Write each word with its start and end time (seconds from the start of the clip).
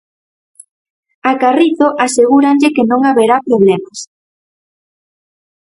A 1.29 1.31
Carrizo 1.41 1.87
asegúranlle 2.05 2.73
que 2.75 2.87
non 2.89 3.01
haberá 3.03 3.37
problemas. 3.47 3.99